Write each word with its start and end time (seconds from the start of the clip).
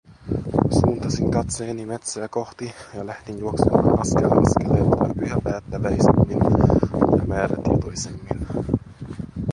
Suuntasin 0.79 1.31
katseeni 1.31 1.85
metsää 1.85 2.27
kohti 2.27 2.73
ja 2.97 3.05
lähdin 3.05 3.39
juoksemaan 3.39 3.99
askel 4.01 4.31
askeleelta 4.37 5.05
yhä 5.21 5.37
päättäväisemmin 5.43 6.39
ja 7.17 7.25
määrätietoisemmin. 7.27 8.47